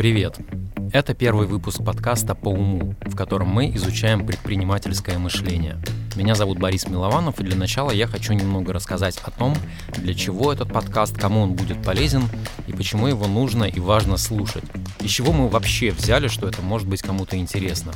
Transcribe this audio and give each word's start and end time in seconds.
Привет! 0.00 0.38
Это 0.94 1.12
первый 1.12 1.46
выпуск 1.46 1.84
подкаста 1.84 2.34
«По 2.34 2.48
уму», 2.48 2.94
в 3.02 3.14
котором 3.14 3.48
мы 3.48 3.68
изучаем 3.76 4.26
предпринимательское 4.26 5.18
мышление. 5.18 5.76
Меня 6.16 6.34
зовут 6.34 6.58
Борис 6.58 6.88
Милованов, 6.88 7.38
и 7.38 7.44
для 7.44 7.54
начала 7.54 7.90
я 7.90 8.06
хочу 8.06 8.32
немного 8.32 8.72
рассказать 8.72 9.18
о 9.22 9.30
том, 9.30 9.54
для 9.98 10.14
чего 10.14 10.54
этот 10.54 10.72
подкаст, 10.72 11.18
кому 11.18 11.42
он 11.42 11.52
будет 11.52 11.84
полезен 11.84 12.22
и 12.66 12.72
почему 12.72 13.08
его 13.08 13.26
нужно 13.26 13.64
и 13.64 13.78
важно 13.78 14.16
слушать. 14.16 14.64
Из 15.00 15.10
чего 15.10 15.32
мы 15.32 15.50
вообще 15.50 15.90
взяли, 15.90 16.28
что 16.28 16.48
это 16.48 16.62
может 16.62 16.88
быть 16.88 17.02
кому-то 17.02 17.36
интересно. 17.36 17.92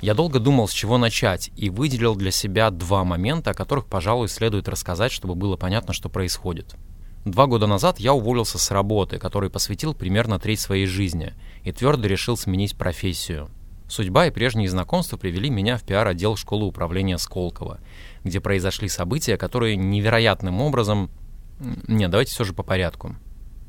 Я 0.00 0.14
долго 0.14 0.40
думал, 0.40 0.66
с 0.66 0.72
чего 0.72 0.98
начать, 0.98 1.52
и 1.56 1.70
выделил 1.70 2.16
для 2.16 2.32
себя 2.32 2.70
два 2.70 3.04
момента, 3.04 3.52
о 3.52 3.54
которых, 3.54 3.86
пожалуй, 3.86 4.26
следует 4.26 4.68
рассказать, 4.68 5.12
чтобы 5.12 5.36
было 5.36 5.56
понятно, 5.56 5.94
что 5.94 6.08
происходит. 6.08 6.74
Два 7.24 7.46
года 7.46 7.66
назад 7.66 7.98
я 8.00 8.12
уволился 8.12 8.58
с 8.58 8.70
работы, 8.70 9.18
которой 9.18 9.48
посвятил 9.48 9.94
примерно 9.94 10.38
треть 10.38 10.60
своей 10.60 10.86
жизни, 10.86 11.32
и 11.62 11.72
твердо 11.72 12.06
решил 12.06 12.36
сменить 12.36 12.76
профессию. 12.76 13.48
Судьба 13.88 14.26
и 14.26 14.30
прежние 14.30 14.68
знакомства 14.68 15.16
привели 15.16 15.48
меня 15.48 15.76
в 15.78 15.82
пиар-отдел 15.84 16.36
школы 16.36 16.66
управления 16.66 17.16
Сколково, 17.16 17.80
где 18.24 18.40
произошли 18.40 18.88
события, 18.88 19.36
которые 19.36 19.76
невероятным 19.76 20.60
образом... 20.60 21.10
Не, 21.86 22.08
давайте 22.08 22.32
все 22.32 22.44
же 22.44 22.52
по 22.52 22.62
порядку. 22.62 23.16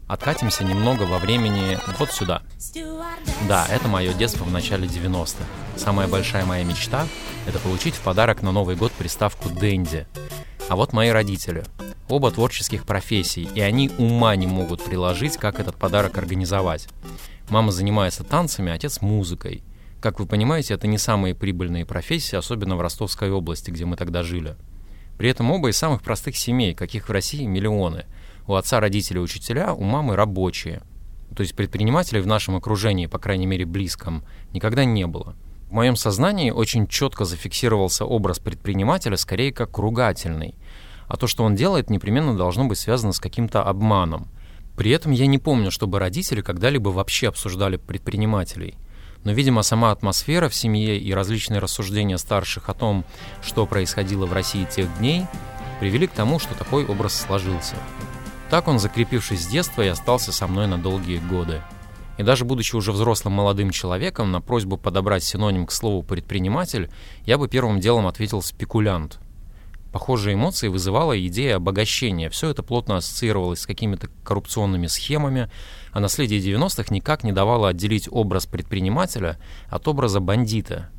Откатимся 0.08 0.64
немного 0.64 1.04
во 1.04 1.18
времени 1.18 1.80
вот 1.98 2.12
сюда. 2.12 2.44
Да, 3.48 3.66
это 3.70 3.88
мое 3.88 4.14
детство 4.14 4.44
в 4.44 4.52
начале 4.52 4.88
90-х. 4.88 5.44
Самая 5.78 6.08
большая 6.08 6.46
моя 6.46 6.64
мечта— 6.64 7.08
это 7.48 7.60
получить 7.60 7.96
в 7.96 8.02
подарок 8.02 8.42
на 8.42 8.52
Новый 8.52 8.76
год 8.76 8.92
приставку 8.92 9.50
«Дэнди». 9.50 10.08
А 10.68 10.76
вот 10.76 10.94
мои 10.94 11.10
родители. 11.10 11.64
Оба 12.08 12.32
творческих 12.32 12.86
профессий, 12.86 13.50
и 13.56 13.62
они 13.62 13.90
ума 13.98 14.36
не 14.36 14.48
могут 14.48 14.84
приложить, 14.84 15.38
как 15.38 15.60
этот 15.60 15.76
подарок 15.76 16.18
организовать. 16.18 16.88
Мама 17.50 17.72
занимается 17.72 18.24
танцами, 18.24 18.72
отец— 18.72 19.00
музыкой. 19.02 19.64
Как 20.02 20.20
вы 20.20 20.26
понимаете, 20.26 20.76
это 20.76 20.88
не 20.88 20.98
самые 20.98 21.34
прибыльные 21.34 21.86
профессии, 21.86 22.36
особенно 22.36 22.76
в 22.76 22.82
Ростовской 22.82 23.32
области, 23.32 23.72
где 23.72 23.86
мы 23.86 23.96
тогда 23.96 24.24
жили. 24.24 24.56
При 25.18 25.30
этом 25.30 25.50
оба 25.52 25.70
из 25.70 25.78
самых 25.78 26.04
простых 26.04 26.36
семей, 26.36 26.76
каких 26.76 27.10
в 27.10 27.12
России 27.12 27.46
миллионы— 27.46 28.06
у 28.48 28.54
отца 28.54 28.80
родители 28.80 29.18
учителя, 29.18 29.74
у 29.74 29.84
мамы 29.84 30.16
рабочие. 30.16 30.82
То 31.36 31.42
есть 31.42 31.56
предпринимателей 31.56 32.22
в 32.22 32.28
нашем 32.28 32.56
окружении, 32.56 33.08
по 33.08 33.18
крайней 33.18 33.48
мере 33.48 33.66
близком, 33.66 34.24
никогда 34.54 34.86
не 34.86 35.08
было. 35.08 35.36
В 35.70 35.72
моем 35.72 35.96
сознании 35.96 36.52
очень 36.52 36.88
четко 36.88 37.26
зафиксировался 37.26 38.06
образ 38.06 38.40
предпринимателя 38.40 39.18
скорее 39.18 39.52
как 39.52 39.78
ругательный. 39.78 40.56
А 41.08 41.18
то, 41.18 41.28
что 41.28 41.44
он 41.44 41.56
делает, 41.56 41.90
непременно 41.90 42.36
должно 42.36 42.66
быть 42.66 42.80
связано 42.80 43.14
с 43.14 43.20
каким-то 43.20 43.64
обманом. 43.64 44.28
При 44.76 44.92
этом 44.92 45.12
я 45.12 45.26
не 45.26 45.38
помню, 45.38 45.72
чтобы 45.72 46.00
родители 46.00 46.42
когда-либо 46.42 46.90
вообще 46.90 47.30
обсуждали 47.30 47.78
предпринимателей. 47.78 48.76
Но, 49.24 49.32
видимо, 49.32 49.64
сама 49.64 49.92
атмосфера 49.92 50.50
в 50.50 50.56
семье 50.56 51.00
и 51.00 51.14
различные 51.14 51.60
рассуждения 51.60 52.18
старших 52.18 52.70
о 52.70 52.74
том, 52.74 53.06
что 53.42 53.66
происходило 53.66 54.26
в 54.26 54.34
России 54.34 54.66
тех 54.66 54.88
дней, 55.00 55.26
привели 55.80 56.08
к 56.08 56.12
тому, 56.12 56.40
что 56.40 56.54
такой 56.56 56.86
образ 56.86 57.20
сложился. 57.20 57.76
Так 58.50 58.68
он, 58.68 58.78
закрепившись 58.78 59.44
с 59.44 59.48
детства, 59.48 59.82
и 59.82 59.88
остался 59.88 60.32
со 60.32 60.48
мной 60.48 60.68
на 60.68 60.78
долгие 60.78 61.18
годы. 61.18 61.62
И 62.18 62.24
даже 62.24 62.46
будучи 62.46 62.76
уже 62.76 62.92
взрослым 62.92 63.34
молодым 63.34 63.72
человеком, 63.72 64.32
на 64.32 64.42
просьбу 64.42 64.78
подобрать 64.78 65.24
синоним 65.24 65.66
к 65.66 65.72
слову 65.72 66.04
«предприниматель», 66.04 66.90
я 67.26 67.38
бы 67.38 67.48
первым 67.48 67.80
делом 67.80 68.08
ответил 68.08 68.42
«спекулянт». 68.42 69.20
Похожие 69.96 70.34
эмоции 70.34 70.68
вызывала 70.68 71.18
идея 71.28 71.56
обогащения. 71.56 72.30
Все 72.30 72.50
это 72.50 72.64
плотно 72.64 72.98
ассоциировалось 72.98 73.62
с 73.62 73.66
какими-то 73.66 74.10
коррупционными 74.26 74.88
схемами, 74.88 75.50
а 75.94 76.02
наследие 76.02 76.42
90-х 76.42 76.94
никак 76.94 77.24
не 77.24 77.32
давало 77.32 77.70
отделить 77.70 78.10
образ 78.12 78.46
предпринимателя 78.46 79.40
от 79.70 79.88
образа 79.88 80.20
бандита, 80.20 80.90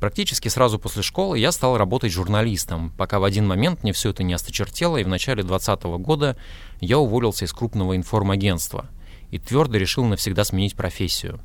Практически 0.00 0.48
сразу 0.48 0.78
после 0.78 1.02
школы 1.02 1.38
я 1.38 1.52
стал 1.52 1.76
работать 1.76 2.10
журналистом, 2.12 2.94
пока 2.96 3.20
в 3.20 3.24
один 3.24 3.46
момент 3.46 3.82
мне 3.82 3.92
все 3.92 4.08
это 4.08 4.22
не 4.22 4.32
осточертело, 4.32 4.96
и 4.96 5.04
в 5.04 5.08
начале 5.08 5.42
2020 5.42 5.84
года 6.02 6.38
я 6.80 6.98
уволился 6.98 7.44
из 7.44 7.52
крупного 7.52 7.94
информагентства 7.94 8.86
и 9.30 9.38
твердо 9.38 9.76
решил 9.76 10.06
навсегда 10.06 10.44
сменить 10.44 10.76
профессию. 10.76 11.40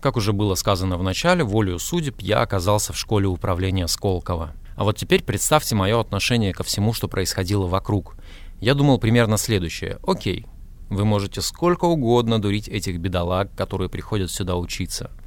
Как 0.00 0.16
уже 0.16 0.32
было 0.32 0.54
сказано 0.54 0.96
в 0.98 1.02
начале, 1.02 1.42
волею 1.42 1.80
судеб 1.80 2.20
я 2.20 2.42
оказался 2.42 2.92
в 2.92 2.96
школе 2.96 3.26
управления 3.26 3.88
Сколково. 3.88 4.54
А 4.76 4.84
вот 4.84 4.96
теперь 4.96 5.22
представьте 5.22 5.74
мое 5.74 6.00
отношение 6.00 6.52
ко 6.52 6.62
всему, 6.62 6.92
что 6.92 7.08
происходило 7.08 7.66
вокруг. 7.66 8.16
Я 8.60 8.74
думал 8.74 8.98
примерно 8.98 9.36
следующее. 9.36 9.98
Окей, 10.06 10.46
вы 10.88 11.04
можете 11.04 11.40
сколько 11.40 11.84
угодно 11.84 12.40
дурить 12.40 12.68
этих 12.68 12.98
бедолаг, 12.98 13.54
которые 13.56 13.88
приходят 13.88 14.30
сюда 14.30 14.56
учиться– 14.56 15.10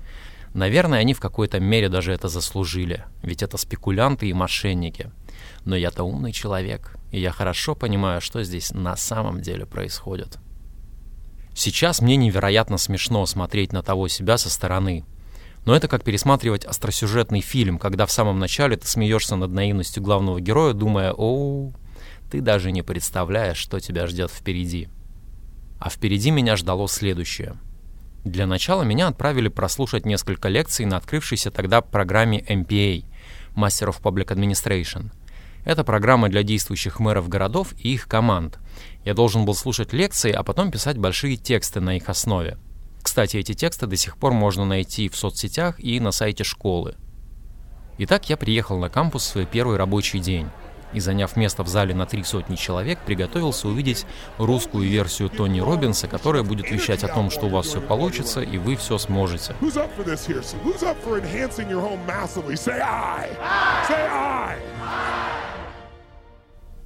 Наверное, 0.58 0.98
они 0.98 1.14
в 1.14 1.20
какой-то 1.20 1.60
мере 1.60 1.88
даже 1.88 2.12
это 2.14 2.30
заслужили, 2.30 3.04
ведь 3.22 3.44
это 3.44 3.58
спекулянты 3.58 4.28
и 4.28 4.34
мошенники. 4.34 5.12
Но 5.66 5.76
я-то 5.76 6.04
умный 6.04 6.32
человек, 6.32 6.98
и 7.12 7.20
я 7.20 7.32
хорошо 7.32 7.76
понимаю, 7.76 8.22
что 8.22 8.44
здесь 8.44 8.72
на 8.72 8.96
самом 8.96 9.42
деле 9.42 9.68
происходит. 9.68 10.40
Сейчас 11.54 12.02
мне 12.02 12.16
невероятно 12.16 12.80
смешно 12.80 13.24
смотреть 13.28 13.72
на 13.72 13.84
того 13.84 14.08
себя 14.08 14.40
со 14.40 14.50
стороны. 14.50 15.06
Но 15.68 15.76
это 15.76 15.88
как 15.88 16.04
пересматривать 16.04 16.66
остросюжетный 16.66 17.42
фильм, 17.42 17.78
когда 17.78 18.08
в 18.08 18.12
самом 18.12 18.40
начале 18.40 18.76
ты 18.76 18.88
смеешься 18.88 19.36
над 19.36 19.52
наивностью 19.52 20.02
главного 20.02 20.42
героя, 20.42 20.74
думая, 20.74 21.14
о, 21.16 21.72
ты 22.32 22.42
даже 22.42 22.72
не 22.72 22.82
представляешь, 22.82 23.58
что 23.58 23.80
тебя 23.80 24.08
ждет 24.08 24.32
впереди. 24.32 24.90
А 25.78 25.92
впереди 25.92 26.32
меня 26.32 26.56
ждало 26.56 26.88
следующее— 26.88 27.58
для 28.28 28.46
начала 28.46 28.84
меня 28.84 29.08
отправили 29.08 29.48
прослушать 29.48 30.06
несколько 30.06 30.50
лекций 30.50 30.86
на 30.86 30.98
открывшейся 30.98 31.50
тогда 31.50 31.80
программе 31.80 32.42
MPA– 32.42 33.06
Master 33.56 33.90
of 33.90 34.02
Public 34.02 34.28
Administration. 34.36 35.12
Это 35.64 35.86
программа 35.86 36.28
для 36.28 36.44
действующих 36.44 37.00
мэров 37.00 37.30
городов 37.30 37.74
и 37.78 37.94
их 37.94 38.08
команд. 38.08 38.60
Я 39.06 39.14
должен 39.14 39.46
был 39.46 39.56
слушать 39.56 39.94
лекции, 39.94 40.32
а 40.32 40.44
потом 40.44 40.72
писать 40.72 40.98
большие 40.98 41.38
тексты 41.38 41.80
на 41.80 41.96
их 41.96 42.10
основе. 42.10 42.58
Кстати, 43.02 43.38
эти 43.38 43.54
тексты 43.54 43.88
до 43.88 43.96
сих 43.96 44.18
пор 44.18 44.34
можно 44.34 44.66
найти 44.66 45.10
в 45.10 45.16
соцсетях 45.16 45.80
и 45.80 46.00
на 46.00 46.12
сайте 46.12 46.44
школы. 46.44 46.96
Итак, 48.00 48.30
я 48.30 48.38
приехал 48.38 48.78
на 48.78 48.90
кампус 48.90 49.24
в 49.24 49.26
свой 49.26 49.46
первый 49.46 49.78
рабочий 49.78 50.20
день 50.20 50.50
и, 50.94 51.00
заняв 51.00 51.36
место 51.36 51.64
в 51.64 51.68
зале 51.68 51.94
на 51.94 52.06
три 52.06 52.24
сотни 52.24 52.56
человек, 52.56 53.00
приготовился 53.06 53.68
увидеть 53.68 54.06
русскую 54.38 54.88
версию 54.88 55.30
Тони 55.30 55.60
Робинса, 55.60 56.08
которая 56.08 56.44
будет 56.44 56.70
вещать 56.72 57.04
о 57.04 57.08
том, 57.08 57.30
что 57.30 57.48
у 57.48 57.50
вас 57.50 57.68
все 57.68 57.82
получится 57.82 58.42
и 58.42 58.58
вы 58.58 58.76
все 58.76 58.98
сможете. 58.98 59.56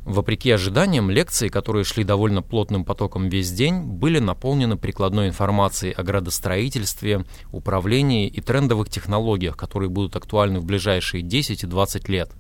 Вопреки 0.06 0.50
ожиданиям, 0.50 1.12
лекции, 1.12 1.48
которые 1.48 1.84
шли 1.84 2.04
довольно 2.04 2.42
плотным 2.42 2.86
потоком 2.86 3.30
весь 3.30 3.52
день, 3.52 3.84
были 3.84 4.18
наполнены 4.18 4.76
прикладной 4.76 5.28
информацией 5.28 5.94
о 5.94 6.02
градостроительстве, 6.02 7.26
управлении 7.52 8.28
и 8.28 8.42
трендовых 8.42 8.90
технологиях, 8.90 9.56
которые 9.56 9.90
будут 9.90 10.16
актуальны 10.16 10.60
в 10.60 10.66
ближайшие 10.66 11.22
10 11.22 11.64
и 11.64 11.68
20 11.68 12.10
лет. 12.10 12.32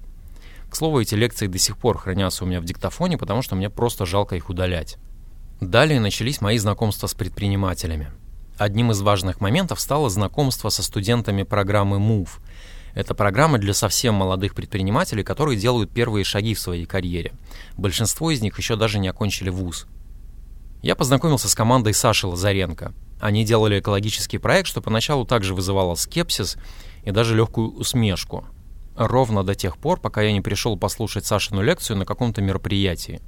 К 0.71 0.75
слову, 0.75 1.01
эти 1.01 1.13
лекции 1.13 1.47
до 1.47 1.59
сих 1.59 1.77
пор 1.77 1.97
хранятся 1.99 2.45
у 2.45 2.47
меня 2.47 2.61
в 2.61 2.65
диктофоне, 2.65 3.17
потому 3.17 3.41
что 3.43 3.55
мне 3.55 3.69
просто 3.69 4.05
жалко 4.05 4.35
их 4.35 4.49
удалять. 4.49 4.97
Далее 5.59 5.99
начались 5.99 6.41
мои 6.41 6.57
знакомства 6.57 7.05
с 7.05 7.13
предпринимателями. 7.13 8.07
Одним 8.57 8.91
из 8.91 9.01
важных 9.01 9.41
моментов 9.41 9.79
стало 9.79 10.09
знакомство 10.09 10.69
со 10.69 10.81
студентами 10.81 11.43
программы 11.43 11.97
MOVE. 11.97 12.29
Это 12.93 13.13
программа 13.15 13.57
для 13.57 13.73
совсем 13.73 14.15
молодых 14.15 14.55
предпринимателей, 14.55 15.23
которые 15.23 15.57
делают 15.57 15.91
первые 15.91 16.23
шаги 16.23 16.53
в 16.53 16.59
своей 16.59 16.85
карьере. 16.85 17.33
Большинство 17.77 18.31
из 18.31 18.41
них 18.41 18.57
еще 18.57 18.75
даже 18.75 18.99
не 18.99 19.07
окончили 19.07 19.49
вуз. 19.49 19.87
Я 20.81 20.95
познакомился 20.95 21.47
с 21.47 21.55
командой 21.55 21.93
Саши 21.93 22.27
Лазаренко. 22.27 22.93
Они 23.19 23.45
делали 23.45 23.79
экологический 23.79 24.39
проект, 24.39 24.67
что 24.67 24.81
поначалу 24.81 25.25
также 25.25 25.53
вызывало 25.53 25.95
скепсис 25.95 26.57
и 27.03 27.11
даже 27.11 27.35
легкую 27.35 27.71
усмешку– 27.71 28.45
ровно 28.95 29.43
до 29.43 29.55
тех 29.55 29.77
пор, 29.77 29.99
пока 29.99 30.21
я 30.21 30.31
не 30.31 30.41
пришел 30.41 30.77
послушать 30.77 31.25
Сашину 31.25 31.61
лекцию 31.61 31.97
на 31.97 32.05
каком-то 32.05 32.41
мероприятии. 32.41 33.21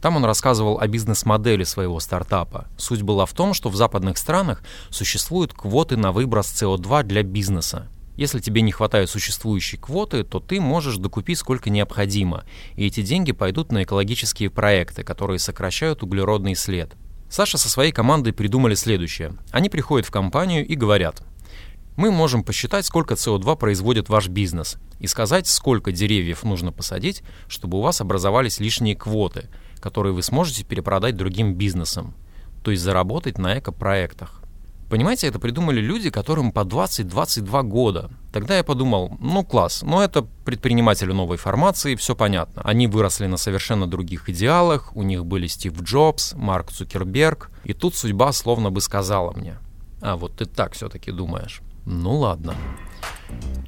Там 0.00 0.16
он 0.16 0.24
рассказывал 0.24 0.78
о 0.78 0.86
бизнес-модели 0.88 1.64
своего 1.64 2.00
стартапа. 2.00 2.68
Суть 2.78 3.02
была 3.02 3.26
в 3.26 3.34
том, 3.34 3.52
что 3.52 3.68
в 3.68 3.76
западных 3.76 4.16
странах 4.16 4.62
существуют 4.88 5.52
квоты 5.52 5.96
на 5.96 6.10
выброс 6.10 6.50
СО2 6.52 7.02
для 7.02 7.22
бизнеса. 7.22 7.88
Если 8.20 8.38
тебе 8.38 8.60
не 8.60 8.70
хватает 8.70 9.08
существующей 9.08 9.78
квоты, 9.78 10.24
то 10.24 10.40
ты 10.40 10.60
можешь 10.60 10.98
докупить 10.98 11.38
сколько 11.38 11.70
необходимо, 11.70 12.44
и 12.74 12.84
эти 12.84 13.00
деньги 13.00 13.32
пойдут 13.32 13.72
на 13.72 13.84
экологические 13.84 14.50
проекты, 14.50 15.04
которые 15.04 15.38
сокращают 15.38 16.02
углеродный 16.02 16.54
след. 16.54 16.92
Саша 17.30 17.56
со 17.56 17.70
своей 17.70 17.92
командой 17.92 18.34
придумали 18.34 18.74
следующее. 18.74 19.32
Они 19.52 19.70
приходят 19.70 20.06
в 20.06 20.10
компанию 20.10 20.66
и 20.66 20.74
говорят, 20.74 21.22
мы 21.96 22.10
можем 22.10 22.44
посчитать, 22.44 22.84
сколько 22.84 23.14
СО2 23.14 23.56
производит 23.56 24.10
ваш 24.10 24.28
бизнес, 24.28 24.76
и 24.98 25.06
сказать, 25.06 25.46
сколько 25.46 25.90
деревьев 25.90 26.42
нужно 26.42 26.72
посадить, 26.72 27.22
чтобы 27.48 27.78
у 27.78 27.80
вас 27.80 28.02
образовались 28.02 28.60
лишние 28.60 28.96
квоты, 28.96 29.48
которые 29.80 30.12
вы 30.12 30.22
сможете 30.22 30.62
перепродать 30.62 31.16
другим 31.16 31.54
бизнесам, 31.54 32.14
то 32.62 32.70
есть 32.70 32.82
заработать 32.82 33.38
на 33.38 33.58
эко-проектах. 33.58 34.39
Понимаете, 34.90 35.28
это 35.28 35.38
придумали 35.38 35.80
люди, 35.80 36.10
которым 36.10 36.50
по 36.50 36.60
20-22 36.60 37.62
года. 37.62 38.10
Тогда 38.32 38.56
я 38.56 38.64
подумал, 38.64 39.16
ну 39.20 39.44
класс, 39.44 39.82
ну 39.82 40.00
это 40.00 40.22
предприниматели 40.44 41.12
новой 41.12 41.36
формации, 41.36 41.94
все 41.94 42.16
понятно. 42.16 42.62
Они 42.64 42.88
выросли 42.88 43.26
на 43.26 43.36
совершенно 43.36 43.86
других 43.86 44.28
идеалах, 44.28 44.96
у 44.96 45.04
них 45.04 45.24
были 45.24 45.46
Стив 45.46 45.80
Джобс, 45.80 46.34
Марк 46.34 46.72
Цукерберг, 46.72 47.52
и 47.62 47.72
тут 47.72 47.94
судьба 47.94 48.32
словно 48.32 48.72
бы 48.72 48.80
сказала 48.80 49.30
мне, 49.30 49.58
а 50.02 50.16
вот 50.16 50.34
ты 50.34 50.44
так 50.44 50.72
все-таки 50.72 51.12
думаешь. 51.12 51.60
Ну 51.86 52.16
ладно. 52.16 52.54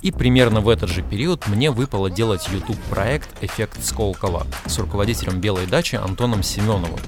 И 0.03 0.11
примерно 0.11 0.61
в 0.61 0.69
этот 0.69 0.91
же 0.91 1.03
период 1.03 1.47
мне 1.47 1.71
выпало 1.71 2.11
делать 2.11 2.49
YouTube-проект 2.49 3.45
«Эффект 3.45 3.85
Сколково» 3.85 4.45
с 4.67 4.77
руководителем 4.79 5.41
«Белой 5.41 5.67
дачи» 5.67 5.95
Антоном 5.95 6.43
Семеновым. 6.43 6.99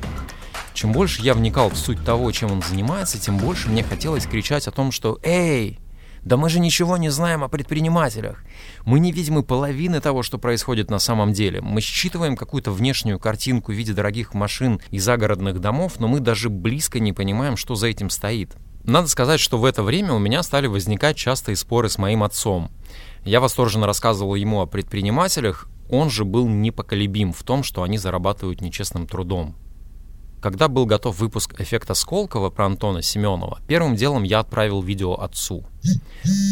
Чем 0.75 0.91
больше 0.91 1.23
я 1.23 1.35
вникал 1.35 1.71
в 1.71 1.77
суть 1.77 2.05
того, 2.05 2.31
чем 2.33 2.51
он 2.51 2.61
занимается, 2.61 3.21
тем 3.21 3.39
больше 3.39 3.69
мне 3.69 3.85
хотелось 3.85 4.27
кричать 4.27 4.67
о 4.67 4.73
том, 4.73 4.91
что 4.91 5.21
«Эй, 5.23 5.79
да 6.25 6.37
мы 6.37 6.49
же 6.51 6.59
ничего 6.59 6.97
не 6.97 7.11
знаем 7.11 7.45
о 7.45 7.49
предпринимателях. 7.49 8.43
Мы 8.85 8.99
не 8.99 9.13
видим 9.13 9.39
и 9.39 9.45
половины 9.45 10.01
того, 10.01 10.25
что 10.25 10.37
происходит 10.37 10.91
на 10.91 10.99
самом 10.99 11.33
деле. 11.33 11.61
Мы 11.61 11.81
считываем 11.81 12.37
какую-то 12.37 12.73
внешнюю 12.73 13.21
картинку 13.21 13.73
в 13.73 13.77
виде 13.77 13.93
дорогих 13.93 14.35
машин 14.35 14.81
и 14.91 14.99
загородных 14.99 15.61
домов, 15.61 16.01
но 16.01 16.09
мы 16.09 16.19
даже 16.19 16.49
близко 16.49 16.99
не 16.99 17.13
понимаем, 17.13 17.57
что 17.57 17.77
за 17.77 17.87
этим 17.87 18.11
стоит. 18.11 18.57
Надо 18.83 19.07
сказать, 19.07 19.39
что 19.39 19.59
в 19.59 19.65
это 19.65 19.83
время 19.83 20.13
у 20.13 20.19
меня 20.19 20.43
стали 20.43 20.67
возникать 20.67 21.17
частые 21.17 21.57
споры 21.57 21.89
с 21.89 21.99
моим 21.99 22.23
отцом. 22.23 22.71
Я 23.25 23.41
восторженно 23.41 23.87
рассказывал 23.87 24.35
ему 24.35 24.61
о 24.61 24.67
предпринимателях, 24.67 25.69
он 25.89 26.11
же 26.11 26.25
был 26.25 26.49
непоколебим 26.49 27.33
в 27.33 27.43
том, 27.45 27.63
что 27.63 27.83
они 27.83 27.97
зарабатывают 27.97 28.61
нечестным 28.61 29.07
трудом. 29.07 29.55
Когда 30.45 30.69
был 30.69 30.85
готов 30.85 31.17
выпуск 31.17 31.59
«Эффекта 31.59 31.95
Сколково» 31.95 32.51
про 32.51 32.67
Антона 32.67 33.01
Семенова, 33.01 33.63
первым 33.67 33.97
делом 33.97 34.25
я 34.25 34.41
отправил 34.41 34.83
видео 34.83 35.15
отцу. 35.15 35.65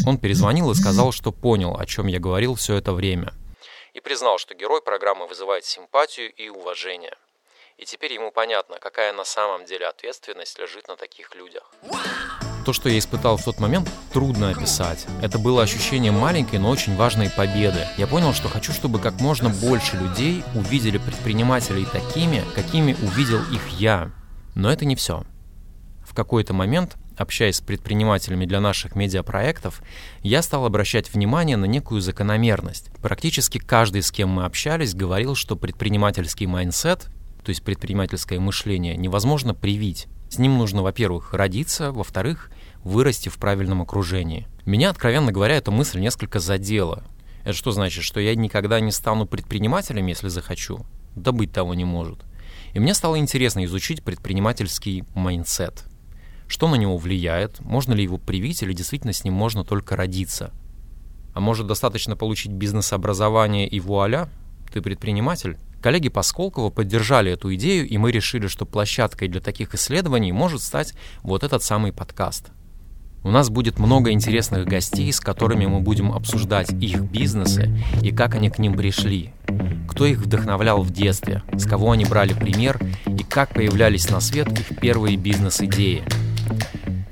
Он 0.07 0.17
перезвонил 0.17 0.71
и 0.71 0.73
сказал, 0.73 1.11
что 1.11 1.31
понял, 1.31 1.77
о 1.77 1.85
чем 1.85 2.07
я 2.07 2.19
говорил 2.19 2.55
все 2.55 2.73
это 2.73 2.91
время. 2.91 3.35
И 3.93 3.99
признал, 3.99 4.39
что 4.39 4.55
герой 4.55 4.81
программы 4.81 5.27
вызывает 5.27 5.65
симпатию 5.65 6.33
и 6.33 6.49
уважение. 6.49 7.15
И 7.77 7.85
теперь 7.85 8.11
ему 8.13 8.31
понятно, 8.31 8.79
какая 8.79 9.13
на 9.13 9.25
самом 9.25 9.65
деле 9.65 9.85
ответственность 9.85 10.57
лежит 10.57 10.87
на 10.87 10.95
таких 10.95 11.35
людях. 11.35 11.71
То, 12.65 12.71
что 12.71 12.87
я 12.87 12.97
испытал 12.97 13.35
в 13.35 13.43
тот 13.43 13.59
момент, 13.59 13.89
трудно 14.13 14.49
описать. 14.49 15.05
Это 15.21 15.37
было 15.37 15.63
ощущение 15.63 16.13
маленькой, 16.13 16.59
но 16.59 16.69
очень 16.69 16.95
важной 16.95 17.29
победы. 17.29 17.79
Я 17.97 18.07
понял, 18.07 18.33
что 18.33 18.47
хочу, 18.47 18.71
чтобы 18.71 18.99
как 18.99 19.19
можно 19.19 19.49
больше 19.49 19.97
людей 19.97 20.43
увидели 20.55 20.97
предпринимателей 20.97 21.85
такими, 21.85 22.41
какими 22.55 22.93
увидел 23.01 23.41
их 23.51 23.67
я. 23.79 24.11
Но 24.55 24.71
это 24.71 24.85
не 24.85 24.95
все. 24.95 25.25
В 26.07 26.13
какой-то 26.13 26.53
момент, 26.53 26.95
общаясь 27.17 27.57
с 27.57 27.61
предпринимателями 27.61 28.45
для 28.45 28.61
наших 28.61 28.95
медиапроектов, 28.95 29.81
я 30.21 30.41
стал 30.41 30.65
обращать 30.65 31.13
внимание 31.13 31.57
на 31.57 31.65
некую 31.65 31.99
закономерность. 31.99 32.91
Практически 33.01 33.57
каждый, 33.57 34.03
с 34.03 34.11
кем 34.11 34.29
мы 34.29 34.45
общались, 34.45 34.95
говорил, 34.95 35.35
что 35.35 35.57
предпринимательский 35.57 36.45
mindset, 36.45 37.09
то 37.43 37.49
есть 37.49 37.63
предпринимательское 37.63 38.39
мышление, 38.39 38.95
невозможно 38.95 39.53
привить. 39.53 40.07
С 40.33 40.39
ним 40.39 40.57
нужно, 40.57 40.81
во-первых, 40.81 41.35
родиться, 41.35 41.91
во-вторых, 41.91 42.49
вырасти 42.83 43.29
в 43.29 43.37
правильном 43.37 43.83
окружении. 43.83 44.47
Меня, 44.65 44.89
откровенно 44.89 45.31
говоря, 45.31 45.57
эта 45.57 45.69
мысль 45.69 45.99
несколько 45.99 46.39
задела. 46.39 47.03
Это 47.43 47.53
что 47.53 47.71
значит, 47.71 48.03
что 48.03 48.19
я 48.19 48.33
никогда 48.33 48.79
не 48.79 48.91
стану 48.91 49.27
предпринимателем, 49.27 50.07
если 50.07 50.29
захочу? 50.29 50.87
Да 51.15 51.31
быть 51.33 51.51
того 51.51 51.75
не 51.75 51.85
может. 51.85 52.17
И 52.73 52.79
мне 52.79 52.95
стало 52.95 53.19
интересно 53.19 53.63
изучить 53.65 54.03
предпринимательский 54.03 55.03
mindset. 55.13 55.83
Что 56.47 56.67
на 56.67 56.77
него 56.77 56.97
влияет, 56.97 57.59
можно 57.59 57.93
ли 57.93 58.01
его 58.01 58.17
привить 58.17 58.63
или 58.63 58.73
действительно 58.73 59.13
с 59.13 59.23
ним 59.23 59.35
можно 59.35 59.63
только 59.63 59.95
родиться? 59.95 60.51
А 61.35 61.41
может 61.41 61.67
достаточно 61.67 62.15
получить 62.15 62.53
бизнес-образование 62.53 63.67
и 63.67 63.79
вуаля, 63.79 64.29
ты 64.73 64.81
предприниматель? 64.81 65.59
Коллеги 65.83 66.07
по 66.07 66.21
Сколково 66.21 66.69
поддержали 66.69 67.33
эту 67.33 67.53
идею, 67.55 67.85
и 67.85 67.97
мы 67.97 68.13
решили, 68.13 68.47
что 68.47 68.65
площадкой 68.65 69.27
для 69.27 69.41
таких 69.41 69.75
исследований 69.75 70.31
может 70.31 70.61
стать 70.61 70.93
вот 71.23 71.43
этот 71.43 71.61
самый 71.61 71.91
подкаст. 71.91 72.51
У 73.21 73.29
нас 73.29 73.49
будет 73.49 73.79
много 73.79 74.11
интересных 74.11 74.65
гостей, 74.65 75.11
с 75.11 75.19
которыми 75.19 75.65
мы 75.65 75.81
будем 75.81 76.13
обсуждать 76.13 76.71
их 76.71 77.01
бизнесы 77.01 77.69
и 78.01 78.11
как 78.11 78.33
они 78.35 78.49
к 78.49 78.59
ним 78.59 78.77
пришли, 78.77 79.33
кто 79.89 80.05
их 80.05 80.19
вдохновлял 80.19 80.81
в 80.81 80.89
детстве, 80.89 81.43
с 81.51 81.65
кого 81.65 81.91
они 81.91 82.05
брали 82.05 82.33
пример 82.33 82.79
и 83.05 83.25
как 83.25 83.53
появлялись 83.53 84.09
на 84.09 84.21
свет 84.21 84.57
их 84.57 84.79
первые 84.79 85.17
бизнес-идеи. 85.17 86.05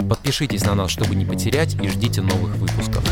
Подпишитесь 0.07 0.63
на 0.63 0.75
нас, 0.75 0.91
чтобы 0.91 1.15
не 1.15 1.25
потерять, 1.25 1.75
и 1.75 1.89
ждите 1.89 2.21
новых 2.21 2.56
выпусков. 2.56 3.03